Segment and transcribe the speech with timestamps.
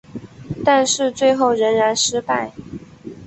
[0.65, 2.53] 但是最后仍然失败。